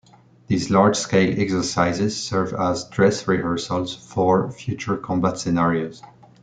These 0.47 0.71
large-scale 0.71 1.39
exercises 1.39 2.19
serve 2.19 2.53
as 2.55 2.85
"dress 2.89 3.27
rehearsals" 3.27 3.93
for 3.95 4.51
future 4.51 4.97
combat 4.97 5.37
scenarios. 5.37 6.01